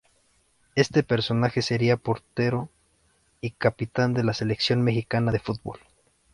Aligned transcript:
Este 0.73 1.03
personaje 1.03 1.61
sería 1.61 1.95
portero 1.95 2.69
y 3.39 3.51
capitán 3.51 4.15
de 4.15 4.23
la 4.23 4.33
Selección 4.33 4.81
Mexicana 4.81 5.31
de 5.31 5.37
Fútbol. 5.37 5.79